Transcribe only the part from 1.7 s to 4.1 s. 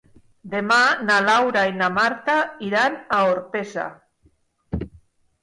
i na Marta iran a Orpesa.